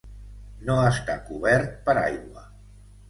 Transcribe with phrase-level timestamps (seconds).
[0.69, 2.47] No està cobert per aigua.